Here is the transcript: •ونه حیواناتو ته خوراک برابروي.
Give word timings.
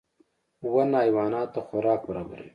•ونه 0.73 0.97
حیواناتو 1.03 1.51
ته 1.53 1.59
خوراک 1.67 2.01
برابروي. 2.07 2.49